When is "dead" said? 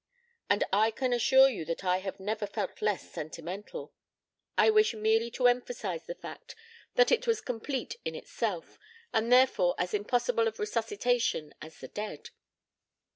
11.87-12.31